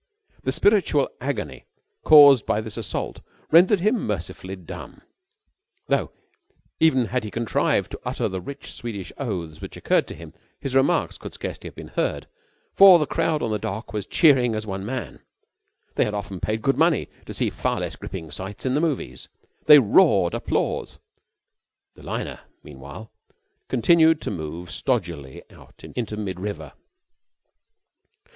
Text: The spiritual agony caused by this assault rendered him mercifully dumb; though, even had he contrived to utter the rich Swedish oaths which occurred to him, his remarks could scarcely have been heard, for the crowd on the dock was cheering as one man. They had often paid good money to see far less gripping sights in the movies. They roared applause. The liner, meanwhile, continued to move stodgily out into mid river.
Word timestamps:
The 0.41 0.51
spiritual 0.51 1.11
agony 1.21 1.67
caused 2.03 2.43
by 2.47 2.59
this 2.59 2.75
assault 2.75 3.21
rendered 3.51 3.81
him 3.81 4.07
mercifully 4.07 4.55
dumb; 4.55 5.03
though, 5.89 6.11
even 6.79 7.05
had 7.05 7.23
he 7.23 7.29
contrived 7.29 7.91
to 7.91 7.99
utter 8.03 8.27
the 8.27 8.41
rich 8.41 8.71
Swedish 8.73 9.13
oaths 9.19 9.61
which 9.61 9.77
occurred 9.77 10.07
to 10.07 10.15
him, 10.15 10.33
his 10.59 10.73
remarks 10.75 11.19
could 11.19 11.35
scarcely 11.35 11.67
have 11.67 11.75
been 11.75 11.89
heard, 11.89 12.25
for 12.73 12.97
the 12.97 13.05
crowd 13.05 13.43
on 13.43 13.51
the 13.51 13.59
dock 13.59 13.93
was 13.93 14.07
cheering 14.07 14.55
as 14.55 14.65
one 14.65 14.83
man. 14.83 15.19
They 15.93 16.03
had 16.05 16.15
often 16.15 16.39
paid 16.39 16.63
good 16.63 16.79
money 16.79 17.07
to 17.27 17.33
see 17.35 17.51
far 17.51 17.79
less 17.81 17.95
gripping 17.95 18.31
sights 18.31 18.65
in 18.65 18.73
the 18.73 18.81
movies. 18.81 19.29
They 19.67 19.77
roared 19.77 20.33
applause. 20.33 20.97
The 21.93 22.01
liner, 22.01 22.39
meanwhile, 22.63 23.11
continued 23.67 24.19
to 24.21 24.31
move 24.31 24.71
stodgily 24.71 25.43
out 25.51 25.83
into 25.83 26.17
mid 26.17 26.39
river. 26.39 26.73